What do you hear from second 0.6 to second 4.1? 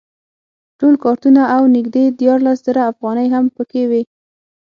ټول کارتونه او نږدې دیارلس زره افغانۍ هم په کې وې.